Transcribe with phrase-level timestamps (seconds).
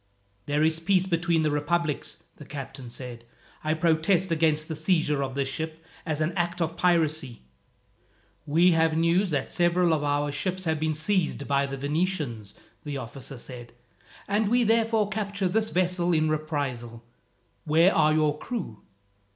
[0.47, 3.23] "There is peace between the republics," the captain said.
[3.63, 7.43] "I protest against the seizure of this ship, as an act of piracy."
[8.47, 12.97] "We have news that several of our ships have been seized by the Venetians," the
[12.97, 13.73] officer said;
[14.27, 17.03] "and we therefore capture this vessel in reprisal.
[17.65, 18.81] Where are your crew?"